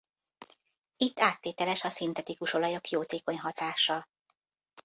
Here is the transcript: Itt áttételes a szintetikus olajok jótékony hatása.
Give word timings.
Itt 0.97 1.19
áttételes 1.19 1.83
a 1.83 1.89
szintetikus 1.89 2.53
olajok 2.53 2.89
jótékony 2.89 3.39
hatása. 3.39 4.07